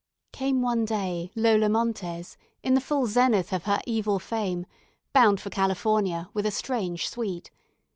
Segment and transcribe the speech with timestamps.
[0.31, 4.65] Came one day, Lola Montes, in the full zenith of her evil fame,
[5.13, 7.51] bound for California, with a strange suite.